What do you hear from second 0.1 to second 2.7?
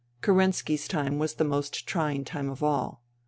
Kerenski's time was the most trying time of